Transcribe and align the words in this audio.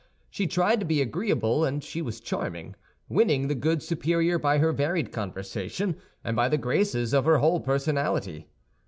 She 0.31 0.47
tried 0.47 0.79
to 0.79 0.85
be 0.87 0.99
agreeable, 0.99 1.63
and 1.63 1.83
she 1.83 2.01
was 2.01 2.19
charming, 2.19 2.73
winning 3.07 3.47
the 3.47 3.53
good 3.53 3.83
superior 3.83 4.39
by 4.39 4.57
her 4.57 4.71
varied 4.71 5.11
conversation 5.11 5.95
and 6.23 6.35
by 6.35 6.49
the 6.49 6.57
graces 6.57 7.13
of 7.13 7.25
her 7.25 7.37
whole 7.37 7.59
personality. 7.59 8.49